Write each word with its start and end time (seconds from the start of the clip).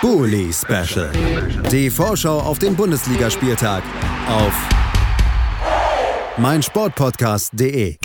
Bully 0.00 0.50
Special. 0.50 1.10
Die 1.70 1.90
Vorschau 1.90 2.38
auf 2.40 2.58
den 2.58 2.74
Bundesligaspieltag 2.74 3.82
auf 4.28 4.68
meinsportpodcast.de. 6.38 7.96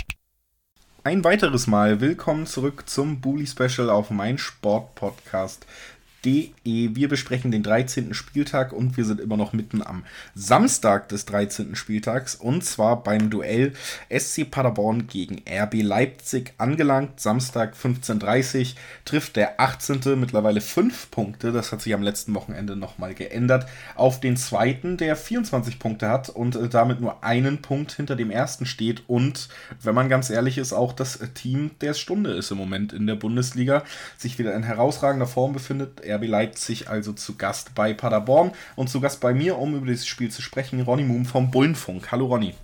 Ein 1.04 1.24
weiteres 1.24 1.66
Mal 1.66 2.02
willkommen 2.02 2.44
zurück 2.44 2.84
zum 2.86 3.22
Bully 3.22 3.46
Special 3.46 3.88
auf 3.88 4.10
meinsportpodcast.de 4.10 5.95
www.ftf.de. 6.26 6.94
Wir 6.94 7.08
besprechen 7.08 7.50
den 7.50 7.62
13. 7.62 8.12
Spieltag 8.12 8.72
und 8.72 8.96
wir 8.96 9.04
sind 9.04 9.20
immer 9.20 9.36
noch 9.36 9.52
mitten 9.52 9.82
am 9.82 10.04
Samstag 10.34 11.08
des 11.08 11.24
13. 11.26 11.76
Spieltags 11.76 12.34
und 12.34 12.64
zwar 12.64 13.02
beim 13.02 13.30
Duell 13.30 13.72
SC 14.10 14.50
Paderborn 14.50 15.06
gegen 15.06 15.42
RB 15.48 15.82
Leipzig 15.82 16.54
angelangt. 16.58 17.20
Samstag 17.20 17.74
15.30 17.74 18.60
Uhr 18.60 18.66
trifft 19.04 19.36
der 19.36 19.60
18. 19.60 20.18
mittlerweile 20.18 20.60
5 20.60 21.10
Punkte, 21.10 21.52
das 21.52 21.72
hat 21.72 21.82
sich 21.82 21.94
am 21.94 22.02
letzten 22.02 22.34
Wochenende 22.34 22.76
nochmal 22.76 23.14
geändert, 23.14 23.66
auf 23.94 24.20
den 24.20 24.36
zweiten, 24.36 24.96
der 24.96 25.16
24 25.16 25.78
Punkte 25.78 26.08
hat 26.08 26.28
und 26.28 26.56
äh, 26.56 26.68
damit 26.68 27.00
nur 27.00 27.22
einen 27.24 27.62
Punkt 27.62 27.92
hinter 27.92 28.16
dem 28.16 28.30
ersten 28.30 28.66
steht 28.66 29.04
und, 29.06 29.48
wenn 29.82 29.94
man 29.94 30.08
ganz 30.08 30.30
ehrlich 30.30 30.58
ist, 30.58 30.72
auch 30.72 30.92
das 30.92 31.20
Team 31.34 31.70
der 31.80 31.94
Stunde 31.94 32.32
ist 32.32 32.50
im 32.50 32.58
Moment 32.58 32.92
in 32.92 33.06
der 33.06 33.14
Bundesliga, 33.14 33.84
sich 34.16 34.38
wieder 34.38 34.54
in 34.54 34.62
herausragender 34.62 35.26
Form 35.26 35.52
befindet. 35.52 36.00
Er 36.00 36.15
RB 36.16 36.26
Leipzig 36.26 36.88
also 36.88 37.12
zu 37.12 37.36
Gast 37.36 37.74
bei 37.74 37.94
Paderborn 37.94 38.52
und 38.74 38.88
zu 38.88 39.00
Gast 39.00 39.20
bei 39.20 39.34
mir, 39.34 39.58
um 39.58 39.76
über 39.76 39.86
dieses 39.86 40.06
Spiel 40.06 40.30
zu 40.30 40.42
sprechen, 40.42 40.80
Ronny 40.80 41.04
Moom 41.04 41.24
vom 41.24 41.50
Bullenfunk. 41.50 42.10
Hallo 42.10 42.26
Ronny. 42.26 42.54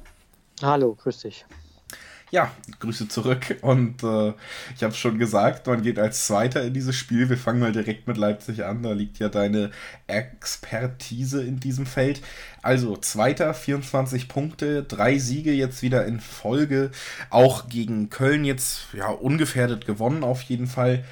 Hallo, 0.62 0.94
grüß 0.94 1.20
dich. 1.20 1.44
Ja, 2.32 2.50
Grüße 2.80 3.08
zurück 3.08 3.58
und 3.60 4.02
äh, 4.02 4.32
ich 4.74 4.82
habe 4.82 4.94
schon 4.94 5.18
gesagt, 5.18 5.66
man 5.66 5.82
geht 5.82 5.98
als 5.98 6.26
Zweiter 6.26 6.64
in 6.64 6.72
dieses 6.72 6.96
Spiel. 6.96 7.28
Wir 7.28 7.36
fangen 7.36 7.60
mal 7.60 7.72
direkt 7.72 8.08
mit 8.08 8.16
Leipzig 8.16 8.64
an, 8.64 8.82
da 8.82 8.92
liegt 8.92 9.18
ja 9.18 9.28
deine 9.28 9.70
Expertise 10.06 11.42
in 11.42 11.60
diesem 11.60 11.84
Feld. 11.84 12.22
Also 12.62 12.96
Zweiter, 12.96 13.52
24 13.52 14.28
Punkte, 14.28 14.82
drei 14.82 15.18
Siege 15.18 15.52
jetzt 15.52 15.82
wieder 15.82 16.06
in 16.06 16.20
Folge, 16.20 16.90
auch 17.28 17.68
gegen 17.68 18.08
Köln 18.08 18.46
jetzt 18.46 18.86
ja 18.94 19.08
ungefährdet 19.08 19.84
gewonnen 19.84 20.24
auf 20.24 20.40
jeden 20.40 20.68
Fall 20.68 21.04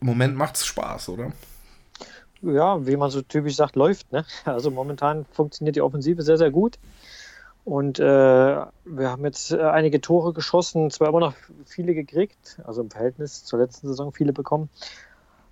im 0.00 0.06
Moment 0.06 0.36
macht 0.36 0.56
es 0.56 0.66
Spaß, 0.66 1.10
oder? 1.10 1.32
Ja, 2.42 2.86
wie 2.86 2.96
man 2.96 3.10
so 3.10 3.20
typisch 3.22 3.56
sagt, 3.56 3.76
läuft. 3.76 4.12
Ne? 4.12 4.24
Also 4.44 4.70
momentan 4.70 5.26
funktioniert 5.30 5.76
die 5.76 5.82
Offensive 5.82 6.22
sehr, 6.22 6.38
sehr 6.38 6.50
gut. 6.50 6.78
Und 7.64 8.00
äh, 8.00 8.02
wir 8.02 9.10
haben 9.10 9.24
jetzt 9.24 9.52
äh, 9.52 9.60
einige 9.60 10.00
Tore 10.00 10.32
geschossen, 10.32 10.90
zwar 10.90 11.08
immer 11.08 11.20
noch 11.20 11.34
viele 11.66 11.94
gekriegt, 11.94 12.58
also 12.64 12.80
im 12.80 12.90
Verhältnis 12.90 13.44
zur 13.44 13.58
letzten 13.58 13.86
Saison 13.86 14.12
viele 14.12 14.32
bekommen. 14.32 14.70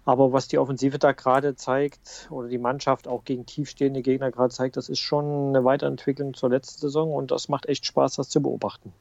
Aber 0.06 0.32
was 0.32 0.48
die 0.48 0.56
Offensive 0.56 0.98
da 0.98 1.12
gerade 1.12 1.54
zeigt, 1.54 2.28
oder 2.30 2.48
die 2.48 2.56
Mannschaft 2.56 3.06
auch 3.06 3.24
gegen 3.24 3.44
tiefstehende 3.44 4.00
Gegner 4.00 4.30
gerade 4.30 4.54
zeigt, 4.54 4.78
das 4.78 4.88
ist 4.88 5.00
schon 5.00 5.48
eine 5.48 5.64
Weiterentwicklung 5.64 6.32
zur 6.32 6.48
letzten 6.48 6.80
Saison 6.80 7.12
und 7.12 7.30
das 7.30 7.50
macht 7.50 7.66
echt 7.66 7.84
Spaß, 7.84 8.16
das 8.16 8.30
zu 8.30 8.40
beobachten. 8.40 8.94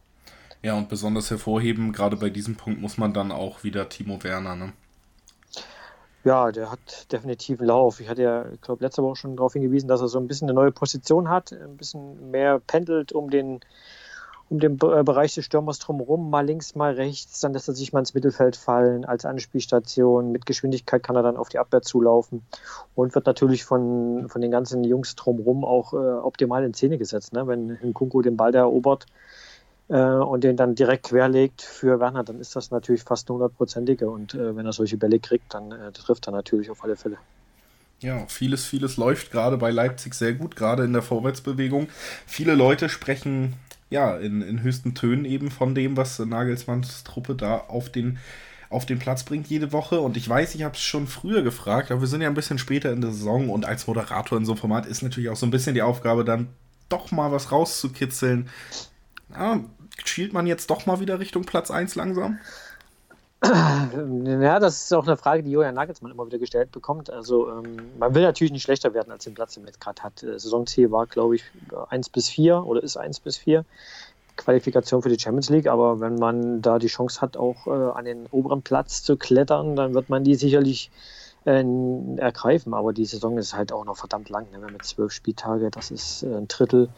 Ja, 0.62 0.74
und 0.74 0.90
besonders 0.90 1.32
hervorheben, 1.32 1.94
gerade 1.94 2.18
bei 2.18 2.30
diesem 2.30 2.56
Punkt 2.58 2.82
muss 2.82 2.98
man 2.98 3.14
dann 3.14 3.32
auch 3.32 3.64
wieder 3.64 3.88
Timo 3.88 4.22
Werner, 4.22 4.58
ne? 4.58 4.74
Ja, 6.28 6.52
der 6.52 6.70
hat 6.70 7.10
definitiv 7.14 7.62
einen 7.62 7.70
Lauf. 7.70 8.02
Ich 8.02 8.10
hatte 8.10 8.22
ja, 8.22 8.44
glaube, 8.60 8.84
letzte 8.84 9.02
Woche 9.02 9.16
schon 9.16 9.38
darauf 9.38 9.54
hingewiesen, 9.54 9.88
dass 9.88 10.02
er 10.02 10.10
so 10.10 10.20
ein 10.20 10.28
bisschen 10.28 10.50
eine 10.50 10.56
neue 10.56 10.74
Position 10.74 11.30
hat, 11.30 11.54
ein 11.54 11.78
bisschen 11.78 12.32
mehr 12.32 12.60
pendelt 12.60 13.14
um 13.14 13.30
den, 13.30 13.62
um 14.50 14.60
den 14.60 14.74
äh, 14.74 15.04
Bereich 15.04 15.36
des 15.36 15.46
Stürmers 15.46 15.80
drumherum, 15.80 16.30
mal 16.30 16.46
links, 16.46 16.76
mal 16.76 16.96
rechts, 16.96 17.40
dann 17.40 17.54
lässt 17.54 17.70
er 17.70 17.76
sich 17.76 17.94
mal 17.94 18.00
ins 18.00 18.14
Mittelfeld 18.14 18.58
fallen 18.58 19.06
als 19.06 19.24
Anspielstation. 19.24 20.34
Mit 20.34 20.46
Geschwindigkeit 20.46 21.02
kann 21.02 21.16
er 21.16 21.24
dann 21.24 21.38
auf 21.38 21.48
die 21.48 21.60
Abwehr 21.60 21.82
zulaufen 21.82 22.46
und 22.94 23.16
wird 23.16 23.26
natürlich 23.26 23.64
von, 23.64 24.28
von 24.28 24.42
den 24.42 24.52
ganzen 24.52 24.84
Jungs 24.84 25.16
drumherum 25.16 25.64
auch 25.64 25.94
äh, 25.94 25.96
optimal 25.96 26.66
in 26.66 26.74
Szene 26.74 26.98
gesetzt. 26.98 27.32
Ne? 27.32 27.48
Wenn 27.48 27.78
Nkunku 27.82 28.22
den 28.22 28.36
Ball 28.36 28.52
da 28.52 28.60
erobert, 28.60 29.06
und 29.96 30.44
den 30.44 30.58
dann 30.58 30.76
direkt 30.76 31.04
querlegt 31.04 31.62
für 31.62 32.00
Werner, 32.00 32.24
dann 32.24 32.40
ist 32.40 32.56
das 32.56 32.72
natürlich 32.72 33.04
fast 33.04 33.30
eine 33.30 33.36
hundertprozentige. 33.36 34.10
Und 34.10 34.34
äh, 34.34 34.56
wenn 34.56 34.66
er 34.66 34.74
solche 34.74 34.98
Bälle 34.98 35.20
kriegt, 35.20 35.54
dann 35.54 35.72
äh, 35.72 35.92
trifft 35.92 36.28
er 36.28 36.32
natürlich 36.32 36.70
auf 36.70 36.84
alle 36.84 36.96
Fälle. 36.96 37.18
Ja, 38.00 38.26
vieles, 38.28 38.66
vieles 38.66 38.98
läuft 38.98 39.32
gerade 39.32 39.58
bei 39.58 39.72
Leipzig 39.72 40.14
sehr 40.14 40.34
gut, 40.34 40.56
gerade 40.56 40.84
in 40.84 40.94
der 40.94 41.02
Vorwärtsbewegung. 41.02 41.88
Viele 42.28 42.54
Leute 42.54 42.90
sprechen 42.90 43.54
ja 43.90 44.18
in, 44.18 44.42
in 44.42 44.62
höchsten 44.62 44.94
Tönen 44.94 45.26
eben 45.26 45.50
von 45.50 45.74
dem, 45.74 45.98
was 45.98 46.20
Nagelsmanns 46.20 47.04
Truppe 47.04 47.36
da 47.36 47.58
auf 47.58 47.90
den 47.90 48.20
auf 48.70 48.86
den 48.86 49.00
Platz 49.00 49.24
bringt 49.24 49.48
jede 49.48 49.72
Woche. 49.72 50.02
Und 50.02 50.18
ich 50.18 50.28
weiß, 50.28 50.56
ich 50.56 50.64
habe 50.64 50.76
es 50.76 50.82
schon 50.82 51.08
früher 51.08 51.42
gefragt, 51.42 51.90
aber 51.90 52.02
wir 52.02 52.08
sind 52.08 52.22
ja 52.22 52.28
ein 52.28 52.34
bisschen 52.34 52.58
später 52.58 52.92
in 52.92 53.02
der 53.02 53.12
Saison 53.12 53.50
und 53.50 53.66
als 53.66 53.88
Moderator 53.88 54.38
in 54.38 54.46
so 54.46 54.52
einem 54.52 54.60
Format 54.60 54.86
ist 54.86 55.02
natürlich 55.02 55.30
auch 55.30 55.38
so 55.38 55.46
ein 55.46 55.52
bisschen 55.52 55.74
die 55.74 55.82
Aufgabe, 55.82 56.26
dann 56.26 56.50
doch 56.90 57.12
mal 57.12 57.32
was 57.32 57.52
rauszukitzeln. 57.52 58.50
Ja, 59.34 59.62
schielt 60.06 60.34
man 60.34 60.48
jetzt 60.48 60.70
doch 60.70 60.86
mal 60.86 61.00
wieder 61.00 61.20
Richtung 61.20 61.44
Platz 61.44 61.72
1 61.72 61.96
langsam? 61.96 62.40
Ja, 63.44 64.60
das 64.60 64.86
ist 64.86 64.94
auch 64.94 65.06
eine 65.06 65.16
Frage, 65.16 65.44
die 65.44 65.52
Julian 65.52 65.76
Nagelsmann 65.76 66.12
immer 66.12 66.26
wieder 66.26 66.40
gestellt 66.40 66.72
bekommt. 66.72 67.12
Also 67.12 67.50
ähm, 67.52 67.78
man 68.00 68.16
will 68.16 68.24
natürlich 68.24 68.52
nicht 68.52 68.64
schlechter 68.64 68.94
werden 68.96 69.12
als 69.12 69.26
den 69.26 69.36
Platz, 69.36 69.54
den 69.54 69.64
man 69.64 69.68
jetzt 69.68 69.80
gerade 69.80 70.02
hat. 70.02 70.24
Äh, 70.24 70.40
Saisonziel 70.40 70.92
war, 70.92 71.06
glaube 71.06 71.36
ich, 71.36 71.44
1 71.90 72.10
bis 72.10 72.30
4 72.30 72.64
oder 72.66 72.82
ist 72.82 72.98
1 72.98 73.20
bis 73.20 73.38
4. 73.38 73.64
Qualifikation 74.38 75.02
für 75.02 75.10
die 75.10 75.20
Champions 75.20 75.50
League, 75.50 75.68
aber 75.68 76.00
wenn 76.00 76.16
man 76.16 76.62
da 76.62 76.80
die 76.80 76.88
Chance 76.88 77.22
hat, 77.22 77.38
auch 77.38 77.68
äh, 77.68 77.70
an 77.72 78.06
den 78.06 78.28
oberen 78.32 78.62
Platz 78.62 79.04
zu 79.04 79.18
klettern, 79.18 79.76
dann 79.76 79.94
wird 79.94 80.10
man 80.10 80.24
die 80.24 80.36
sicherlich 80.36 80.90
äh, 81.48 81.64
ergreifen. 82.18 82.74
Aber 82.74 82.94
die 82.94 83.06
Saison 83.06 83.38
ist 83.38 83.56
halt 83.56 83.72
auch 83.72 83.86
noch 83.86 83.98
verdammt 83.98 84.30
lang. 84.30 84.52
Ne? 84.52 84.60
Wir 84.60 84.68
haben 84.68 84.84
zwölf 84.84 85.12
Spieltage, 85.12 85.72
das 85.72 85.90
ist 85.90 86.24
äh, 86.24 86.36
ein 86.36 86.48
Drittel. 86.48 86.90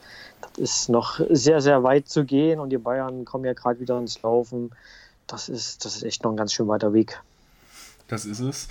Das 0.41 0.57
ist 0.57 0.89
noch 0.89 1.21
sehr, 1.29 1.61
sehr 1.61 1.83
weit 1.83 2.09
zu 2.09 2.25
gehen 2.25 2.59
und 2.59 2.69
die 2.71 2.77
Bayern 2.77 3.25
kommen 3.25 3.45
ja 3.45 3.53
gerade 3.53 3.79
wieder 3.79 3.97
ins 3.97 4.21
Laufen. 4.21 4.71
Das 5.27 5.47
ist, 5.47 5.85
das 5.85 5.95
ist 5.95 6.03
echt 6.03 6.23
noch 6.23 6.31
ein 6.31 6.37
ganz 6.37 6.53
schön 6.53 6.67
weiter 6.67 6.93
Weg. 6.93 7.21
Das 8.07 8.25
ist 8.25 8.39
es 8.39 8.67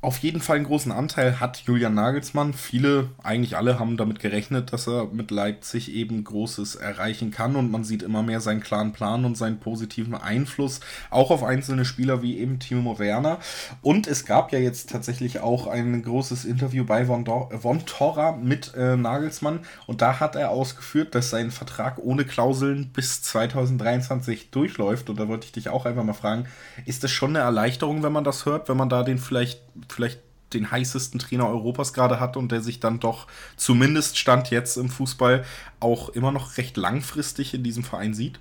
auf 0.00 0.18
jeden 0.18 0.40
Fall 0.40 0.56
einen 0.56 0.66
großen 0.66 0.92
Anteil 0.92 1.40
hat 1.40 1.64
Julian 1.66 1.94
Nagelsmann. 1.94 2.52
Viele, 2.52 3.08
eigentlich 3.20 3.56
alle 3.56 3.80
haben 3.80 3.96
damit 3.96 4.20
gerechnet, 4.20 4.72
dass 4.72 4.86
er 4.86 5.06
mit 5.06 5.32
Leipzig 5.32 5.92
eben 5.92 6.22
Großes 6.22 6.76
erreichen 6.76 7.32
kann 7.32 7.56
und 7.56 7.72
man 7.72 7.82
sieht 7.82 8.04
immer 8.04 8.22
mehr 8.22 8.40
seinen 8.40 8.60
klaren 8.60 8.92
Plan 8.92 9.24
und 9.24 9.36
seinen 9.36 9.58
positiven 9.58 10.14
Einfluss 10.14 10.78
auch 11.10 11.32
auf 11.32 11.42
einzelne 11.42 11.84
Spieler 11.84 12.22
wie 12.22 12.38
eben 12.38 12.60
Timo 12.60 13.00
Werner. 13.00 13.38
Und 13.82 14.06
es 14.06 14.24
gab 14.24 14.52
ja 14.52 14.60
jetzt 14.60 14.88
tatsächlich 14.88 15.40
auch 15.40 15.66
ein 15.66 16.00
großes 16.00 16.44
Interview 16.44 16.84
bei 16.84 17.06
Von, 17.06 17.26
Von 17.60 17.84
Torra 17.84 18.36
mit 18.36 18.74
äh, 18.76 18.96
Nagelsmann 18.96 19.60
und 19.88 20.00
da 20.00 20.20
hat 20.20 20.36
er 20.36 20.50
ausgeführt, 20.50 21.16
dass 21.16 21.30
sein 21.30 21.50
Vertrag 21.50 21.98
ohne 21.98 22.24
Klauseln 22.24 22.92
bis 22.92 23.22
2023 23.22 24.52
durchläuft 24.52 25.10
und 25.10 25.18
da 25.18 25.26
wollte 25.26 25.46
ich 25.46 25.52
dich 25.52 25.70
auch 25.70 25.86
einfach 25.86 26.04
mal 26.04 26.12
fragen, 26.12 26.46
ist 26.86 27.02
das 27.02 27.10
schon 27.10 27.30
eine 27.30 27.40
Erleichterung, 27.40 28.04
wenn 28.04 28.12
man 28.12 28.22
das 28.22 28.46
hört, 28.46 28.68
wenn 28.68 28.76
man 28.76 28.88
da 28.88 29.02
den 29.02 29.18
vielleicht 29.18 29.67
vielleicht 29.88 30.20
den 30.52 30.70
heißesten 30.70 31.20
Trainer 31.20 31.48
Europas 31.48 31.92
gerade 31.92 32.20
hat 32.20 32.36
und 32.36 32.50
der 32.50 32.62
sich 32.62 32.80
dann 32.80 33.00
doch 33.00 33.26
zumindest 33.56 34.16
Stand 34.16 34.50
jetzt 34.50 34.76
im 34.76 34.88
Fußball 34.88 35.44
auch 35.80 36.08
immer 36.10 36.32
noch 36.32 36.56
recht 36.56 36.76
langfristig 36.76 37.54
in 37.54 37.62
diesem 37.62 37.84
Verein 37.84 38.14
sieht? 38.14 38.40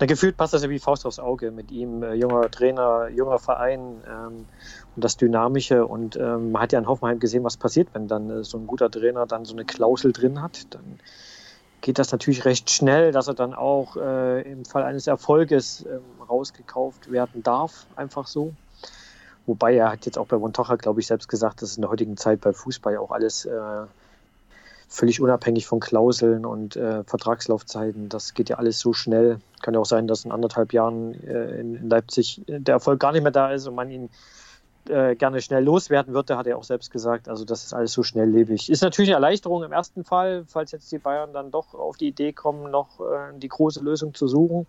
Na, 0.00 0.06
gefühlt 0.06 0.36
passt 0.36 0.54
das 0.54 0.62
ja 0.62 0.70
wie 0.70 0.80
Faust 0.80 1.06
aufs 1.06 1.20
Auge 1.20 1.50
mit 1.52 1.70
ihm, 1.70 2.02
äh, 2.02 2.14
junger 2.14 2.50
Trainer, 2.50 3.08
junger 3.08 3.38
Verein 3.38 4.02
ähm, 4.08 4.46
und 4.96 5.04
das 5.04 5.16
Dynamische. 5.16 5.86
Und 5.86 6.16
ähm, 6.16 6.50
man 6.52 6.62
hat 6.62 6.72
ja 6.72 6.80
in 6.80 6.88
Hoffenheim 6.88 7.20
gesehen, 7.20 7.44
was 7.44 7.56
passiert, 7.56 7.88
wenn 7.92 8.08
dann 8.08 8.28
äh, 8.30 8.44
so 8.44 8.58
ein 8.58 8.66
guter 8.66 8.90
Trainer 8.90 9.26
dann 9.26 9.44
so 9.44 9.54
eine 9.54 9.64
Klausel 9.64 10.12
drin 10.12 10.42
hat. 10.42 10.74
Dann 10.74 10.98
geht 11.80 11.98
das 11.98 12.10
natürlich 12.10 12.44
recht 12.44 12.70
schnell, 12.70 13.12
dass 13.12 13.28
er 13.28 13.34
dann 13.34 13.54
auch 13.54 13.96
äh, 13.96 14.42
im 14.50 14.64
Fall 14.64 14.82
eines 14.82 15.06
Erfolges 15.06 15.86
ähm, 15.88 16.00
rausgekauft 16.28 17.12
werden 17.12 17.44
darf, 17.44 17.86
einfach 17.94 18.26
so. 18.26 18.52
Wobei 19.46 19.76
er 19.76 19.90
hat 19.92 20.06
jetzt 20.06 20.18
auch 20.18 20.26
bei 20.26 20.38
Montocha, 20.38 20.76
glaube 20.76 21.00
ich, 21.00 21.06
selbst 21.06 21.28
gesagt, 21.28 21.60
dass 21.62 21.76
in 21.76 21.82
der 21.82 21.90
heutigen 21.90 22.16
Zeit 22.16 22.40
bei 22.40 22.52
Fußball 22.52 22.96
auch 22.96 23.10
alles 23.10 23.44
äh, 23.44 23.82
völlig 24.88 25.20
unabhängig 25.20 25.66
von 25.66 25.80
Klauseln 25.80 26.46
und 26.46 26.76
äh, 26.76 27.04
Vertragslaufzeiten, 27.04 28.08
das 28.08 28.34
geht 28.34 28.48
ja 28.48 28.56
alles 28.56 28.78
so 28.78 28.92
schnell. 28.92 29.40
Kann 29.60 29.74
ja 29.74 29.80
auch 29.80 29.86
sein, 29.86 30.06
dass 30.06 30.24
in 30.24 30.32
anderthalb 30.32 30.72
Jahren 30.72 31.14
äh, 31.24 31.60
in, 31.60 31.74
in, 31.74 31.90
Leipzig 31.90 32.42
der 32.46 32.74
Erfolg 32.74 33.00
gar 33.00 33.12
nicht 33.12 33.22
mehr 33.22 33.32
da 33.32 33.52
ist 33.52 33.66
und 33.66 33.74
man 33.74 33.90
ihn 33.90 34.08
äh, 34.88 35.14
gerne 35.14 35.42
schnell 35.42 35.64
loswerden 35.64 36.14
würde, 36.14 36.36
hat 36.36 36.46
er 36.46 36.56
auch 36.56 36.64
selbst 36.64 36.90
gesagt. 36.90 37.28
Also 37.28 37.44
das 37.44 37.64
ist 37.64 37.74
alles 37.74 37.92
so 37.92 38.02
schnelllebig. 38.02 38.70
Ist 38.70 38.82
natürlich 38.82 39.10
eine 39.10 39.16
Erleichterung 39.16 39.62
im 39.62 39.72
ersten 39.72 40.04
Fall, 40.04 40.44
falls 40.46 40.72
jetzt 40.72 40.90
die 40.92 40.98
Bayern 40.98 41.32
dann 41.32 41.50
doch 41.50 41.74
auf 41.74 41.96
die 41.96 42.08
Idee 42.08 42.32
kommen, 42.32 42.70
noch 42.70 43.00
äh, 43.00 43.38
die 43.38 43.48
große 43.48 43.80
Lösung 43.80 44.14
zu 44.14 44.26
suchen 44.26 44.66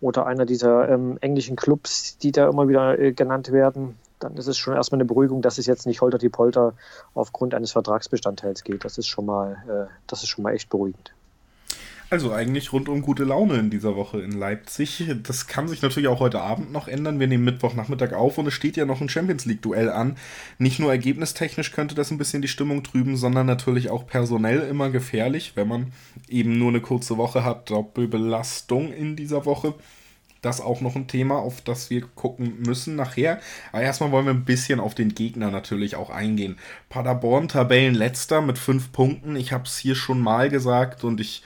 oder 0.00 0.26
einer 0.26 0.46
dieser 0.46 0.88
ähm, 0.88 1.18
englischen 1.20 1.56
Clubs, 1.56 2.18
die 2.18 2.32
da 2.32 2.48
immer 2.48 2.68
wieder 2.68 2.98
äh, 2.98 3.12
genannt 3.12 3.52
werden, 3.52 3.96
dann 4.18 4.36
ist 4.36 4.46
es 4.46 4.58
schon 4.58 4.74
erstmal 4.74 4.98
eine 4.98 5.06
Beruhigung, 5.06 5.42
dass 5.42 5.58
es 5.58 5.66
jetzt 5.66 5.86
nicht 5.86 6.00
holter 6.00 6.18
die 6.18 6.28
Polter 6.28 6.74
aufgrund 7.14 7.54
eines 7.54 7.72
Vertragsbestandteils 7.72 8.64
geht. 8.64 8.84
Das 8.84 8.98
ist 8.98 9.08
schon 9.08 9.26
mal, 9.26 9.56
äh, 9.68 9.92
das 10.06 10.22
ist 10.22 10.28
schon 10.28 10.42
mal 10.42 10.52
echt 10.52 10.70
beruhigend. 10.70 11.12
Also 12.08 12.32
eigentlich 12.32 12.72
rundum 12.72 13.02
gute 13.02 13.24
Laune 13.24 13.54
in 13.54 13.68
dieser 13.68 13.96
Woche 13.96 14.20
in 14.20 14.30
Leipzig. 14.30 15.04
Das 15.24 15.48
kann 15.48 15.66
sich 15.66 15.82
natürlich 15.82 16.08
auch 16.08 16.20
heute 16.20 16.40
Abend 16.40 16.70
noch 16.70 16.86
ändern. 16.86 17.18
Wir 17.18 17.26
nehmen 17.26 17.44
Mittwochnachmittag 17.44 18.12
auf 18.12 18.38
und 18.38 18.46
es 18.46 18.54
steht 18.54 18.76
ja 18.76 18.84
noch 18.84 19.00
ein 19.00 19.08
Champions 19.08 19.44
League-Duell 19.44 19.90
an. 19.90 20.16
Nicht 20.58 20.78
nur 20.78 20.92
ergebnistechnisch 20.92 21.72
könnte 21.72 21.96
das 21.96 22.12
ein 22.12 22.18
bisschen 22.18 22.42
die 22.42 22.48
Stimmung 22.48 22.84
trüben, 22.84 23.16
sondern 23.16 23.46
natürlich 23.46 23.90
auch 23.90 24.06
personell 24.06 24.60
immer 24.60 24.90
gefährlich, 24.90 25.52
wenn 25.56 25.66
man 25.66 25.92
eben 26.28 26.56
nur 26.56 26.68
eine 26.68 26.80
kurze 26.80 27.16
Woche 27.16 27.42
hat. 27.44 27.70
Doppelbelastung 27.70 28.92
in 28.92 29.16
dieser 29.16 29.44
Woche. 29.44 29.74
Das 30.42 30.60
auch 30.60 30.80
noch 30.80 30.94
ein 30.94 31.08
Thema, 31.08 31.38
auf 31.38 31.60
das 31.60 31.90
wir 31.90 32.02
gucken 32.02 32.62
müssen 32.64 32.94
nachher. 32.94 33.40
Aber 33.72 33.82
erstmal 33.82 34.12
wollen 34.12 34.26
wir 34.26 34.34
ein 34.34 34.44
bisschen 34.44 34.78
auf 34.78 34.94
den 34.94 35.12
Gegner 35.12 35.50
natürlich 35.50 35.96
auch 35.96 36.10
eingehen. 36.10 36.56
Paderborn 36.88 37.48
Tabellenletzter 37.48 38.42
mit 38.42 38.58
fünf 38.58 38.92
Punkten. 38.92 39.34
Ich 39.34 39.52
habe 39.52 39.64
es 39.64 39.76
hier 39.76 39.96
schon 39.96 40.20
mal 40.20 40.50
gesagt 40.50 41.02
und 41.02 41.20
ich 41.20 41.42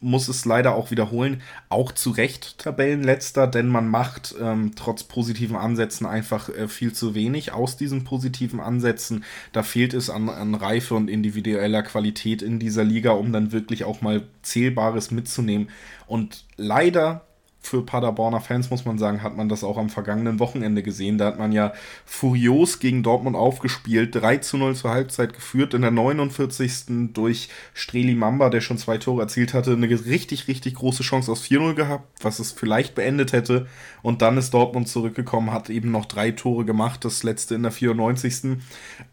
muss 0.00 0.28
es 0.28 0.44
leider 0.44 0.74
auch 0.74 0.90
wiederholen, 0.90 1.42
auch 1.68 1.92
zu 1.92 2.10
Recht 2.10 2.58
Tabellenletzter, 2.58 3.46
denn 3.46 3.68
man 3.68 3.88
macht 3.88 4.34
ähm, 4.40 4.72
trotz 4.76 5.04
positiven 5.04 5.56
Ansätzen 5.56 6.06
einfach 6.06 6.48
äh, 6.48 6.68
viel 6.68 6.92
zu 6.92 7.14
wenig 7.14 7.52
aus 7.52 7.76
diesen 7.76 8.04
positiven 8.04 8.60
Ansätzen. 8.60 9.24
Da 9.52 9.62
fehlt 9.62 9.94
es 9.94 10.10
an, 10.10 10.28
an 10.28 10.54
Reife 10.54 10.94
und 10.94 11.08
individueller 11.08 11.82
Qualität 11.82 12.42
in 12.42 12.58
dieser 12.58 12.84
Liga, 12.84 13.10
um 13.12 13.32
dann 13.32 13.52
wirklich 13.52 13.84
auch 13.84 14.00
mal 14.00 14.22
Zählbares 14.42 15.10
mitzunehmen. 15.10 15.68
Und 16.06 16.44
leider 16.56 17.27
für 17.60 17.84
Paderborner 17.84 18.40
Fans, 18.40 18.70
muss 18.70 18.84
man 18.84 18.98
sagen, 18.98 19.22
hat 19.22 19.36
man 19.36 19.48
das 19.48 19.62
auch 19.64 19.76
am 19.76 19.90
vergangenen 19.90 20.38
Wochenende 20.38 20.82
gesehen. 20.82 21.18
Da 21.18 21.26
hat 21.26 21.38
man 21.38 21.52
ja 21.52 21.72
furios 22.06 22.78
gegen 22.78 23.02
Dortmund 23.02 23.36
aufgespielt, 23.36 24.14
3 24.14 24.38
zu 24.38 24.56
0 24.56 24.74
zur 24.74 24.90
Halbzeit 24.90 25.34
geführt, 25.34 25.74
in 25.74 25.82
der 25.82 25.90
49. 25.90 27.12
durch 27.12 27.48
Streli 27.74 28.14
Mamba, 28.14 28.48
der 28.48 28.60
schon 28.60 28.78
zwei 28.78 28.96
Tore 28.98 29.22
erzielt 29.22 29.54
hatte, 29.54 29.72
eine 29.72 29.88
richtig, 29.88 30.48
richtig 30.48 30.76
große 30.76 31.02
Chance 31.02 31.30
aus 31.30 31.44
4-0 31.44 31.74
gehabt, 31.74 32.06
was 32.22 32.38
es 32.38 32.52
vielleicht 32.52 32.94
beendet 32.94 33.32
hätte. 33.32 33.66
Und 34.02 34.22
dann 34.22 34.38
ist 34.38 34.54
Dortmund 34.54 34.88
zurückgekommen, 34.88 35.52
hat 35.52 35.68
eben 35.68 35.90
noch 35.90 36.06
drei 36.06 36.30
Tore 36.30 36.64
gemacht, 36.64 37.04
das 37.04 37.22
letzte 37.22 37.54
in 37.54 37.64
der 37.64 37.72
94. 37.72 38.58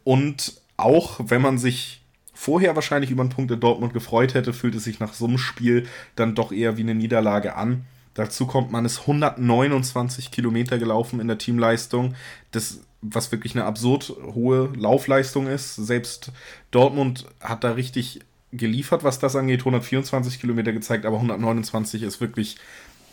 Und 0.03 0.62
auch 0.77 1.19
wenn 1.24 1.42
man 1.42 1.57
sich 1.57 2.03
vorher 2.33 2.75
wahrscheinlich 2.75 3.12
über 3.12 3.24
einen 3.24 3.31
Punkt 3.31 3.51
in 3.51 3.59
Dortmund 3.59 3.94
gefreut 3.94 4.33
hätte, 4.33 4.53
fühlt 4.53 4.75
es 4.75 4.83
sich 4.83 5.00
nach 5.00 5.13
so 5.13 5.25
einem 5.25 5.38
Spiel 5.38 5.88
dann 6.15 6.36
doch 6.36 6.51
eher 6.51 6.77
wie 6.77 6.81
eine 6.81 6.95
Niederlage 6.95 7.56
an. 7.56 7.86
Dazu 8.16 8.48
kommt, 8.48 8.72
man 8.72 8.86
ist 8.86 9.02
129 9.02 10.32
Kilometer 10.32 10.80
gelaufen 10.80 11.20
in 11.20 11.28
der 11.28 11.38
Teamleistung. 11.38 12.16
Das, 12.52 12.82
was 13.02 13.32
wirklich 13.32 13.56
eine 13.56 13.66
absurd 13.66 14.14
hohe 14.34 14.72
Laufleistung 14.76 15.48
ist. 15.48 15.76
Selbst 15.76 16.32
Dortmund 16.72 17.26
hat 17.42 17.64
da 17.64 17.72
richtig 17.72 18.22
geliefert, 18.52 19.04
was 19.04 19.20
das 19.20 19.36
angeht. 19.36 19.60
124 19.60 20.40
Kilometer 20.40 20.72
gezeigt, 20.72 21.06
aber 21.06 21.18
129 21.18 22.04
ist 22.04 22.22
wirklich 22.22 22.58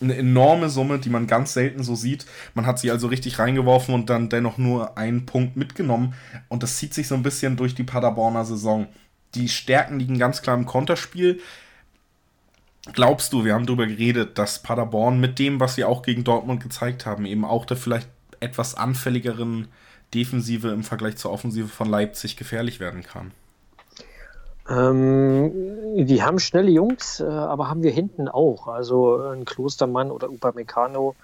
eine 0.00 0.16
enorme 0.16 0.68
Summe, 0.68 0.98
die 0.98 1.10
man 1.10 1.26
ganz 1.26 1.52
selten 1.52 1.82
so 1.82 1.94
sieht. 1.94 2.26
Man 2.54 2.66
hat 2.66 2.78
sie 2.78 2.90
also 2.90 3.08
richtig 3.08 3.38
reingeworfen 3.38 3.94
und 3.94 4.08
dann 4.08 4.28
dennoch 4.28 4.56
nur 4.56 4.96
einen 4.98 5.26
Punkt 5.26 5.56
mitgenommen. 5.56 6.14
Und 6.48 6.62
das 6.62 6.76
zieht 6.78 6.94
sich 6.94 7.08
so 7.08 7.16
ein 7.16 7.22
bisschen 7.22 7.56
durch 7.56 7.74
die 7.74 7.84
Paderborner 7.84 8.44
Saison. 8.44 8.86
Die 9.34 9.48
Stärken 9.48 9.98
liegen 9.98 10.18
ganz 10.18 10.42
klar 10.42 10.56
im 10.56 10.66
Konterspiel. 10.66 11.40
Glaubst 12.92 13.32
du, 13.32 13.44
wir 13.44 13.54
haben 13.54 13.66
darüber 13.66 13.86
geredet, 13.86 14.38
dass 14.38 14.60
Paderborn 14.60 15.20
mit 15.20 15.38
dem, 15.38 15.60
was 15.60 15.76
sie 15.76 15.84
auch 15.84 16.02
gegen 16.02 16.24
Dortmund 16.24 16.62
gezeigt 16.62 17.06
haben, 17.06 17.26
eben 17.26 17.44
auch 17.44 17.64
der 17.64 17.76
vielleicht 17.76 18.08
etwas 18.40 18.74
anfälligeren 18.74 19.68
Defensive 20.14 20.68
im 20.68 20.82
Vergleich 20.82 21.16
zur 21.16 21.30
Offensive 21.30 21.68
von 21.68 21.88
Leipzig 21.88 22.36
gefährlich 22.36 22.80
werden 22.80 23.02
kann? 23.04 23.30
Ähm, 24.68 25.52
die 26.06 26.22
haben 26.22 26.38
schnelle 26.38 26.70
Jungs, 26.70 27.20
äh, 27.20 27.24
aber 27.24 27.68
haben 27.68 27.82
wir 27.82 27.92
hinten 27.92 28.28
auch. 28.28 28.68
Also 28.68 29.16
ein 29.16 29.44
Klostermann 29.44 30.10
oder 30.10 30.28
Upamecano 30.28 31.14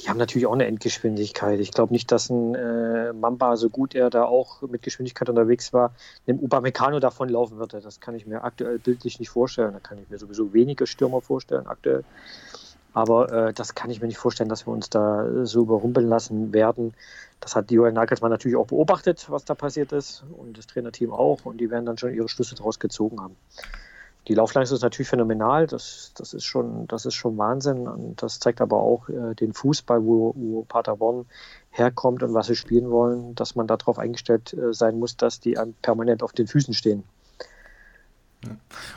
die 0.00 0.08
haben 0.08 0.18
natürlich 0.18 0.46
auch 0.46 0.52
eine 0.52 0.66
Endgeschwindigkeit. 0.66 1.60
Ich 1.60 1.70
glaube 1.70 1.92
nicht, 1.92 2.10
dass 2.10 2.28
ein 2.28 2.54
äh, 2.54 3.12
Mamba, 3.12 3.56
so 3.56 3.70
gut 3.70 3.94
er 3.94 4.10
da 4.10 4.24
auch 4.24 4.62
mit 4.62 4.82
Geschwindigkeit 4.82 5.28
unterwegs 5.28 5.72
war, 5.72 5.94
einem 6.26 6.40
Upamecano 6.40 6.98
davon 6.98 7.28
laufen 7.28 7.58
würde. 7.58 7.80
Das 7.80 8.00
kann 8.00 8.14
ich 8.14 8.26
mir 8.26 8.42
aktuell 8.42 8.78
bildlich 8.78 9.20
nicht 9.20 9.30
vorstellen. 9.30 9.72
Da 9.72 9.78
kann 9.78 9.98
ich 9.98 10.10
mir 10.10 10.18
sowieso 10.18 10.52
weniger 10.52 10.86
Stürmer 10.86 11.20
vorstellen 11.20 11.66
aktuell. 11.66 12.04
Aber 12.94 13.32
äh, 13.32 13.52
das 13.52 13.74
kann 13.74 13.90
ich 13.90 14.00
mir 14.00 14.08
nicht 14.08 14.18
vorstellen, 14.18 14.48
dass 14.48 14.66
wir 14.66 14.72
uns 14.72 14.90
da 14.90 15.44
so 15.44 15.62
überrumpeln 15.62 16.08
lassen 16.08 16.52
werden. 16.52 16.94
Das 17.40 17.54
hat 17.54 17.70
Joel 17.70 17.92
Nagelsmann 17.92 18.30
natürlich 18.30 18.56
auch 18.56 18.66
beobachtet, 18.66 19.26
was 19.30 19.44
da 19.44 19.54
passiert 19.54 19.92
ist 19.92 20.24
und 20.36 20.58
das 20.58 20.66
Trainerteam 20.66 21.12
auch. 21.12 21.44
Und 21.44 21.58
die 21.58 21.70
werden 21.70 21.86
dann 21.86 21.96
schon 21.96 22.12
ihre 22.12 22.28
Schlüsse 22.28 22.54
daraus 22.54 22.78
gezogen 22.78 23.20
haben 23.20 23.36
die 24.28 24.34
Laufleistung 24.34 24.76
ist 24.76 24.82
natürlich 24.82 25.08
phänomenal, 25.08 25.66
das, 25.66 26.12
das, 26.14 26.32
ist, 26.32 26.44
schon, 26.44 26.86
das 26.86 27.06
ist 27.06 27.14
schon 27.14 27.36
Wahnsinn 27.38 27.88
und 27.88 28.22
das 28.22 28.38
zeigt 28.38 28.60
aber 28.60 28.76
auch 28.76 29.08
äh, 29.08 29.34
den 29.34 29.52
Fußball, 29.52 30.04
wo, 30.04 30.32
wo 30.36 30.62
Paderborn 30.62 31.26
herkommt 31.70 32.22
und 32.22 32.32
was 32.32 32.46
sie 32.46 32.54
spielen 32.54 32.90
wollen, 32.90 33.34
dass 33.34 33.56
man 33.56 33.66
darauf 33.66 33.98
eingestellt 33.98 34.54
äh, 34.54 34.72
sein 34.72 34.98
muss, 34.98 35.16
dass 35.16 35.40
die 35.40 35.58
permanent 35.82 36.22
auf 36.22 36.32
den 36.32 36.46
Füßen 36.46 36.74
stehen. 36.74 37.02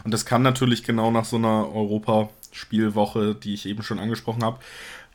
Und 0.04 0.14
das 0.14 0.26
kann 0.26 0.42
natürlich 0.42 0.84
genau 0.84 1.12
nach 1.12 1.26
so 1.26 1.38
einer 1.38 1.74
Europaspielwoche, 1.74 3.36
die 3.36 3.54
ich 3.54 3.68
eben 3.68 3.84
schon 3.84 4.00
angesprochen 4.00 4.44
habe, 4.44 4.60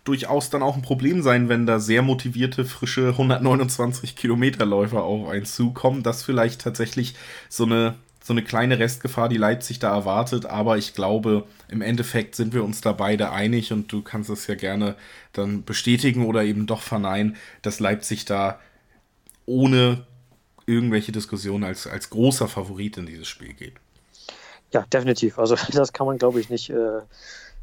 durchaus 0.05 0.51
dann 0.51 0.63
auch 0.63 0.77
ein 0.77 0.83
Problem 0.83 1.23
sein, 1.23 1.49
wenn 1.49 1.67
da 1.67 1.79
sehr 1.79 2.03
motivierte, 2.03 2.65
frische 2.65 3.09
129 3.09 4.17
Kilometerläufer 4.17 5.03
auf 5.03 5.29
einen 5.29 5.45
zukommen, 5.45 6.03
dass 6.03 6.23
vielleicht 6.23 6.63
tatsächlich 6.63 7.15
so 7.49 7.65
eine 7.65 7.95
so 8.31 8.35
eine 8.35 8.45
kleine 8.45 8.79
Restgefahr, 8.79 9.29
die 9.29 9.39
Leipzig 9.39 9.81
da 9.81 9.93
erwartet, 9.93 10.47
aber 10.47 10.79
ich 10.79 10.95
glaube, 10.95 11.49
im 11.67 11.83
Endeffekt 11.83 12.37
sind 12.37 12.55
wir 12.55 12.63
uns 12.63 12.81
da 12.81 12.93
beide 12.93 13.33
einig 13.33 13.73
und 13.73 13.91
du 13.91 14.03
kannst 14.03 14.31
es 14.31 14.47
ja 14.47 14.55
gerne 14.55 14.95
dann 15.33 15.65
bestätigen 15.65 16.25
oder 16.25 16.45
eben 16.45 16.69
doch 16.69 16.81
verneinen, 16.81 17.35
dass 17.63 17.81
Leipzig 17.81 18.27
da 18.27 18.61
ohne 19.47 20.07
irgendwelche 20.65 21.11
Diskussionen 21.11 21.65
als, 21.65 21.89
als 21.89 22.09
großer 22.11 22.47
Favorit 22.47 22.99
in 22.99 23.07
dieses 23.07 23.27
Spiel 23.27 23.53
geht. 23.53 23.75
Ja, 24.71 24.83
definitiv. 24.83 25.37
Also 25.37 25.57
das 25.73 25.93
kann 25.93 26.07
man, 26.07 26.17
glaube 26.17 26.39
ich, 26.39 26.51
nicht, 26.51 26.71
äh, 26.71 27.01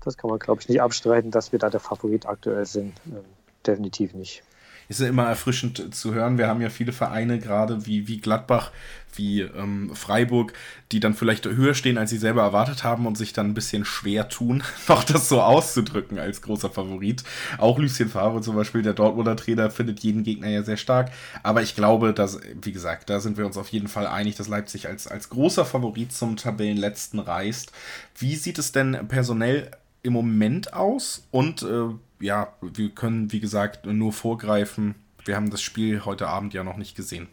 das 0.03 0.17
kann 0.17 0.29
man, 0.29 0.37
glaube 0.37 0.61
ich, 0.61 0.67
nicht 0.67 0.81
abstreiten, 0.81 1.31
dass 1.31 1.53
wir 1.53 1.59
da 1.59 1.69
der 1.69 1.79
Favorit 1.79 2.25
aktuell 2.25 2.65
sind. 2.65 2.93
Ähm, 3.05 3.23
definitiv 3.65 4.13
nicht 4.13 4.43
ist 4.89 5.01
ja 5.01 5.07
immer 5.07 5.27
erfrischend 5.27 5.93
zu 5.93 6.13
hören. 6.13 6.37
Wir 6.37 6.47
haben 6.47 6.61
ja 6.61 6.69
viele 6.69 6.93
Vereine, 6.93 7.39
gerade 7.39 7.85
wie, 7.85 8.07
wie 8.07 8.19
Gladbach, 8.19 8.71
wie 9.15 9.41
ähm, 9.41 9.91
Freiburg, 9.93 10.53
die 10.91 10.99
dann 10.99 11.13
vielleicht 11.13 11.45
höher 11.45 11.73
stehen, 11.73 11.97
als 11.97 12.09
sie 12.09 12.17
selber 12.17 12.43
erwartet 12.43 12.83
haben 12.83 13.05
und 13.05 13.17
sich 13.17 13.33
dann 13.33 13.47
ein 13.47 13.53
bisschen 13.53 13.83
schwer 13.83 14.29
tun, 14.29 14.63
noch 14.87 15.03
das 15.03 15.27
so 15.27 15.41
auszudrücken 15.41 16.19
als 16.19 16.41
großer 16.41 16.69
Favorit. 16.69 17.23
Auch 17.57 17.79
Lucien 17.79 18.09
Favre 18.09 18.41
zum 18.41 18.55
Beispiel, 18.55 18.81
der 18.81 18.93
Dortmunder 18.93 19.35
Trainer, 19.35 19.69
findet 19.71 19.99
jeden 20.01 20.23
Gegner 20.23 20.49
ja 20.49 20.63
sehr 20.63 20.77
stark. 20.77 21.11
Aber 21.43 21.61
ich 21.61 21.75
glaube, 21.75 22.13
dass, 22.13 22.39
wie 22.61 22.71
gesagt, 22.71 23.09
da 23.09 23.19
sind 23.19 23.37
wir 23.37 23.45
uns 23.45 23.57
auf 23.57 23.69
jeden 23.69 23.87
Fall 23.87 24.07
einig, 24.07 24.35
dass 24.35 24.47
Leipzig 24.47 24.87
als, 24.87 25.07
als 25.07 25.29
großer 25.29 25.65
Favorit 25.65 26.13
zum 26.13 26.37
Tabellenletzten 26.37 27.19
reist. 27.19 27.71
Wie 28.17 28.35
sieht 28.35 28.59
es 28.59 28.71
denn 28.71 29.07
personell 29.07 29.71
im 30.07 30.13
Moment 30.13 30.73
aus? 30.73 31.27
Und 31.31 31.61
äh, 31.61 31.89
ja, 32.19 32.53
wir 32.61 32.89
können, 32.89 33.31
wie 33.31 33.39
gesagt, 33.39 33.85
nur 33.85 34.13
vorgreifen. 34.13 34.95
Wir 35.25 35.35
haben 35.35 35.49
das 35.51 35.61
Spiel 35.61 36.05
heute 36.05 36.27
Abend 36.27 36.53
ja 36.53 36.63
noch 36.63 36.77
nicht 36.77 36.95
gesehen. 36.95 37.27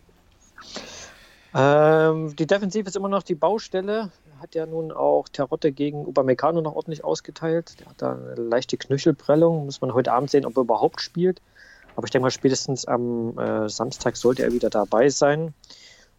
Ähm, 1.55 2.35
die 2.37 2.47
Defensive 2.47 2.89
ist 2.89 2.97
immer 2.97 3.09
noch 3.09 3.23
die 3.23 3.37
Baustelle. 3.37 4.11
Hat 4.41 4.57
ja 4.57 4.67
nun 4.67 4.91
auch 4.91 5.29
Terotte 5.29 5.71
gegen 5.71 6.05
Upamecano 6.05 6.61
noch 6.61 6.75
ordentlich 6.75 7.05
ausgeteilt. 7.05 7.79
Der 7.81 7.87
hat 7.87 8.03
da 8.03 8.13
eine 8.13 8.35
leichte 8.35 8.77
Knöchelprellung. 8.77 9.65
Muss 9.65 9.81
man 9.81 9.95
heute 9.95 10.13
Abend 10.13 10.31
sehen, 10.31 10.45
ob 10.45 10.57
er 10.57 10.63
überhaupt 10.63 11.01
spielt. 11.01 11.41
Aber 11.95 12.07
ich 12.07 12.11
denke 12.11 12.25
mal, 12.25 12.31
spätestens 12.31 12.87
am 12.87 13.39
äh, 13.39 13.69
Samstag 13.69 14.17
sollte 14.17 14.43
er 14.43 14.53
wieder 14.53 14.69
dabei 14.69 15.09
sein. 15.09 15.55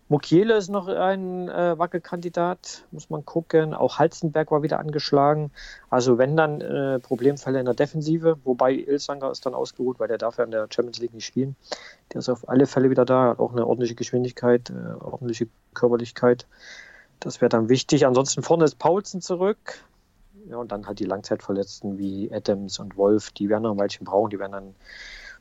Mukiele 0.07 0.55
ist 0.55 0.69
noch 0.69 0.87
ein 0.87 1.49
äh, 1.49 1.79
Wackelkandidat, 1.79 2.85
muss 2.91 3.09
man 3.09 3.25
gucken. 3.25 3.73
Auch 3.73 3.97
Halzenberg 3.97 4.51
war 4.51 4.61
wieder 4.61 4.79
angeschlagen. 4.79 5.49
Also 5.89 6.19
wenn 6.19 6.37
dann 6.37 6.61
äh, 6.61 6.99
Problemfälle 6.99 7.59
in 7.59 7.65
der 7.65 7.73
Defensive, 7.73 8.37
wobei 8.43 8.73
Ilsanger 8.73 9.31
ist 9.31 9.47
dann 9.47 9.55
ausgeruht, 9.55 9.99
weil 9.99 10.07
der 10.07 10.19
darf 10.19 10.37
ja 10.37 10.43
in 10.43 10.51
der 10.51 10.67
Champions 10.69 10.99
League 10.99 11.15
nicht 11.15 11.25
spielen. 11.25 11.55
Der 12.13 12.19
ist 12.19 12.29
auf 12.29 12.47
alle 12.47 12.67
Fälle 12.67 12.91
wieder 12.91 13.03
da, 13.03 13.29
hat 13.29 13.39
auch 13.39 13.51
eine 13.51 13.65
ordentliche 13.65 13.95
Geschwindigkeit, 13.95 14.69
äh, 14.69 15.03
ordentliche 15.03 15.47
Körperlichkeit. 15.73 16.45
Das 17.19 17.41
wäre 17.41 17.49
dann 17.49 17.69
wichtig. 17.69 18.05
Ansonsten 18.05 18.43
vorne 18.43 18.65
ist 18.65 18.77
Paulsen 18.77 19.21
zurück. 19.21 19.83
Ja, 20.47 20.57
und 20.57 20.71
dann 20.71 20.85
halt 20.85 20.99
die 20.99 21.05
Langzeitverletzten 21.05 21.97
wie 21.97 22.31
Adams 22.31 22.77
und 22.77 22.95
Wolf, 22.95 23.31
die 23.31 23.49
werden 23.49 23.63
noch 23.63 23.71
ein 23.71 23.79
Weilchen 23.79 24.05
brauchen, 24.05 24.29
die 24.29 24.37
werden 24.37 24.51
dann 24.51 24.75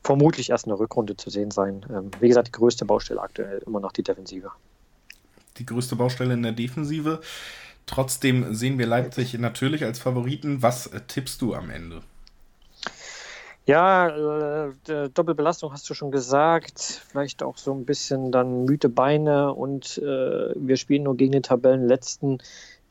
vermutlich 0.05 0.51
erst 0.51 0.65
in 0.65 0.69
der 0.69 0.79
Rückrunde 0.79 1.17
zu 1.17 1.29
sehen 1.29 1.51
sein. 1.51 1.85
Ähm, 1.89 2.11
wie 2.19 2.27
gesagt, 2.27 2.47
die 2.47 2.51
größte 2.51 2.85
Baustelle 2.85 3.21
aktuell 3.21 3.63
immer 3.65 3.79
noch 3.79 3.91
die 3.91 4.03
Defensive. 4.03 4.51
Die 5.57 5.65
größte 5.65 5.95
Baustelle 5.95 6.33
in 6.33 6.43
der 6.43 6.51
Defensive. 6.51 7.21
Trotzdem 7.87 8.53
sehen 8.53 8.77
wir 8.77 8.85
Leipzig 8.85 9.33
natürlich 9.37 9.83
als 9.83 9.99
Favoriten. 9.99 10.61
Was 10.61 10.87
äh, 10.87 11.01
tippst 11.07 11.41
du 11.41 11.55
am 11.55 11.69
Ende? 11.71 12.01
Ja, 13.65 14.69
äh, 14.87 15.09
Doppelbelastung 15.09 15.73
hast 15.73 15.89
du 15.89 15.95
schon 15.95 16.11
gesagt. 16.11 16.79
Vielleicht 17.09 17.41
auch 17.41 17.57
so 17.57 17.73
ein 17.73 17.85
bisschen 17.85 18.31
dann 18.31 18.65
müde 18.65 18.89
Beine 18.89 19.53
und 19.53 19.97
äh, 19.97 20.53
wir 20.55 20.77
spielen 20.77 21.03
nur 21.03 21.17
gegen 21.17 21.31
den 21.31 21.41
Tabellenletzten. 21.41 22.43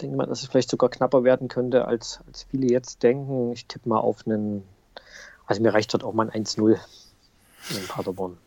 denke 0.02 0.16
mal, 0.16 0.26
dass 0.26 0.42
es 0.42 0.48
vielleicht 0.48 0.70
sogar 0.70 0.90
knapper 0.90 1.22
werden 1.22 1.46
könnte, 1.46 1.86
als, 1.86 2.18
als 2.26 2.42
viele 2.50 2.66
jetzt 2.66 3.04
denken. 3.04 3.52
Ich 3.52 3.66
tippe 3.66 3.88
mal 3.88 4.00
auf 4.00 4.26
einen, 4.26 4.64
also 5.46 5.62
mir 5.62 5.72
reicht 5.72 5.94
dort 5.94 6.02
auch 6.02 6.12
mal 6.12 6.28
ein 6.28 6.44
1-0 6.44 6.76
in 7.70 7.86
Paderborn. 7.86 8.38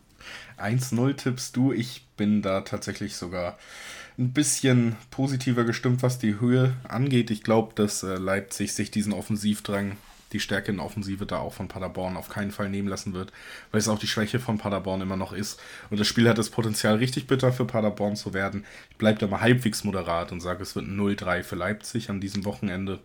1-0 0.58 1.14
tippst 1.16 1.56
du. 1.56 1.72
Ich 1.72 2.06
bin 2.16 2.42
da 2.42 2.62
tatsächlich 2.62 3.16
sogar 3.16 3.58
ein 4.18 4.32
bisschen 4.32 4.96
positiver 5.10 5.64
gestimmt, 5.64 6.02
was 6.02 6.18
die 6.18 6.40
Höhe 6.40 6.74
angeht. 6.88 7.30
Ich 7.30 7.42
glaube, 7.42 7.74
dass 7.74 8.02
äh, 8.02 8.16
Leipzig 8.16 8.72
sich 8.72 8.90
diesen 8.90 9.12
Offensivdrang, 9.12 9.96
die 10.32 10.40
Stärke 10.40 10.72
in 10.72 10.80
Offensive 10.80 11.24
da 11.24 11.38
auch 11.38 11.54
von 11.54 11.68
Paderborn 11.68 12.16
auf 12.16 12.28
keinen 12.28 12.50
Fall 12.50 12.68
nehmen 12.68 12.88
lassen 12.88 13.14
wird, 13.14 13.32
weil 13.70 13.78
es 13.78 13.88
auch 13.88 13.98
die 13.98 14.08
Schwäche 14.08 14.40
von 14.40 14.58
Paderborn 14.58 15.00
immer 15.00 15.16
noch 15.16 15.32
ist. 15.32 15.60
Und 15.88 16.00
das 16.00 16.06
Spiel 16.06 16.28
hat 16.28 16.36
das 16.36 16.50
Potenzial, 16.50 16.96
richtig 16.96 17.26
bitter 17.28 17.52
für 17.52 17.64
Paderborn 17.64 18.16
zu 18.16 18.34
werden. 18.34 18.66
Ich 18.90 18.96
bleibe 18.96 19.20
da 19.20 19.26
mal 19.28 19.40
halbwegs 19.40 19.84
moderat 19.84 20.32
und 20.32 20.40
sage, 20.40 20.62
es 20.62 20.74
wird 20.74 20.86
ein 20.86 20.98
0-3 20.98 21.44
für 21.44 21.56
Leipzig 21.56 22.10
an 22.10 22.20
diesem 22.20 22.44
Wochenende. 22.44 22.98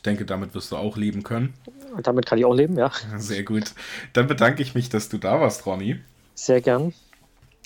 Ich 0.00 0.02
denke, 0.02 0.24
damit 0.24 0.54
wirst 0.54 0.72
du 0.72 0.78
auch 0.78 0.96
leben 0.96 1.22
können. 1.22 1.52
Und 1.94 2.06
damit 2.06 2.24
kann 2.24 2.38
ich 2.38 2.46
auch 2.46 2.54
leben, 2.54 2.78
ja. 2.78 2.90
Sehr 3.18 3.42
gut. 3.42 3.74
Dann 4.14 4.28
bedanke 4.28 4.62
ich 4.62 4.74
mich, 4.74 4.88
dass 4.88 5.10
du 5.10 5.18
da 5.18 5.42
warst, 5.42 5.66
Ronny. 5.66 6.00
Sehr 6.34 6.62
gern. 6.62 6.94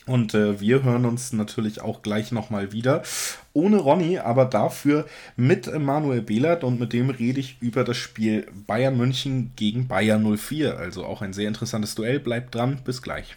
Und 0.05 0.35
äh, 0.35 0.59
wir 0.59 0.83
hören 0.83 1.05
uns 1.05 1.33
natürlich 1.33 1.81
auch 1.81 2.03
gleich 2.03 2.33
nochmal 2.33 2.73
wieder. 2.73 3.05
Ohne 3.53 3.77
Ronny, 3.77 4.19
aber 4.19 4.47
dafür 4.47 5.07
mit 5.37 5.73
Manuel 5.79 6.23
Behlert 6.23 6.65
und 6.65 6.81
mit 6.81 6.93
dem 6.93 7.09
rede 7.11 7.39
ich 7.39 7.59
über 7.61 7.85
das 7.85 7.99
Spiel 7.99 8.49
Bayern 8.67 8.97
München 8.97 9.53
gegen 9.55 9.87
Bayern 9.87 10.37
04. 10.37 10.77
Also 10.77 11.05
auch 11.05 11.23
ein 11.23 11.35
sehr 11.35 11.47
interessantes 11.47 11.95
Duell. 11.95 12.19
Bleibt 12.19 12.57
dran, 12.57 12.81
bis 12.85 13.01
gleich. 13.01 13.37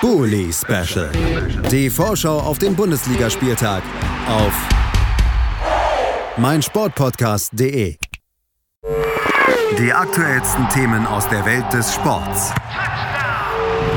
Bully 0.00 0.52
Special. 0.52 1.10
Die 1.72 1.90
Vorschau 1.90 2.38
auf 2.38 2.58
den 2.58 2.76
Bundesligaspieltag 2.76 3.82
auf 4.28 4.81
meinsportpodcast.de. 6.36 7.96
Die 9.78 9.92
aktuellsten 9.92 10.68
Themen 10.70 11.06
aus 11.06 11.28
der 11.28 11.44
Welt 11.44 11.72
des 11.72 11.94
Sports. 11.94 12.52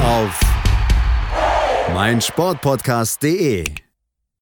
Auf 0.02 0.40
meinsportpodcast.de 1.94 3.85